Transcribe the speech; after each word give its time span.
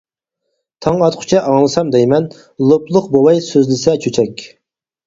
تاڭ 0.85 1.03
ئاتقۇچە 1.07 1.41
ئاڭلىسام 1.51 1.93
دەيمەن، 1.97 2.27
لوپلۇق 2.73 3.13
بوۋاي 3.15 3.47
سۆزلىسە 3.53 3.99
چۆچەك. 4.07 4.49